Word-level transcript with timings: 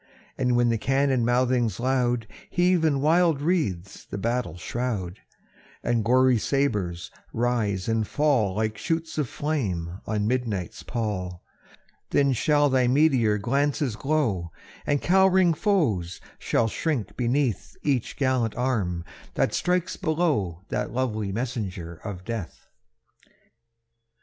And 0.35 0.55
when 0.55 0.69
the 0.69 0.79
cannon 0.79 1.23
mouthings 1.23 1.79
loud 1.79 2.25
Heave 2.49 2.83
in 2.83 3.01
wild 3.01 3.39
wreaths 3.39 4.03
the 4.03 4.17
battle 4.17 4.57
shroud, 4.57 5.19
And 5.83 6.03
gory 6.03 6.39
sabres 6.39 7.11
rise 7.33 7.87
and 7.87 8.07
fall 8.07 8.55
Like 8.55 8.79
shoots 8.79 9.19
of 9.19 9.29
flame 9.29 10.01
on 10.07 10.25
midnight's 10.25 10.81
pall; 10.81 11.43
Then 12.09 12.33
shall 12.33 12.67
thy 12.67 12.87
meteor 12.87 13.37
glances 13.37 13.95
glow, 13.95 14.51
And 14.87 15.03
cowering 15.03 15.53
foes 15.53 16.19
shall 16.39 16.67
shrink 16.67 17.15
beneath 17.15 17.77
Each 17.83 18.17
gallant 18.17 18.55
arm 18.55 19.05
that 19.35 19.53
strikes 19.53 19.97
below 19.97 20.65
That 20.69 20.91
lovely 20.91 21.31
messenger 21.31 21.97
of 22.03 22.25
death. 22.25 22.65